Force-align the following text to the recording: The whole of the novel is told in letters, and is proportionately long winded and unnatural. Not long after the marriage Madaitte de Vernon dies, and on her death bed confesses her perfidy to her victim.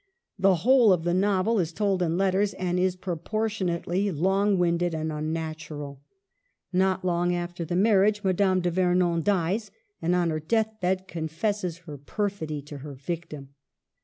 The 0.39 0.55
whole 0.65 0.91
of 0.91 1.03
the 1.03 1.13
novel 1.13 1.59
is 1.59 1.71
told 1.71 2.01
in 2.01 2.17
letters, 2.17 2.55
and 2.55 2.79
is 2.79 2.95
proportionately 2.95 4.09
long 4.09 4.57
winded 4.57 4.95
and 4.95 5.11
unnatural. 5.13 6.01
Not 6.73 7.05
long 7.05 7.35
after 7.35 7.63
the 7.65 7.75
marriage 7.75 8.23
Madaitte 8.23 8.63
de 8.63 8.71
Vernon 8.71 9.21
dies, 9.21 9.69
and 10.01 10.15
on 10.15 10.31
her 10.31 10.39
death 10.39 10.73
bed 10.81 11.07
confesses 11.07 11.77
her 11.85 11.99
perfidy 11.99 12.63
to 12.63 12.79
her 12.79 12.95
victim. 12.95 13.49